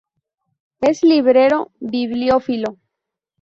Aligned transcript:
Es 0.81 1.03
librero 1.03 1.69
bibliófilo. 1.79 2.77